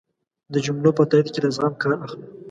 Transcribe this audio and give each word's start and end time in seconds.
د 0.53 0.55
جملو 0.65 0.91
په 0.97 1.03
تایېد 1.09 1.27
کی 1.33 1.39
له 1.45 1.49
زغم 1.55 1.73
کار 1.81 1.91
اخله 2.05 2.25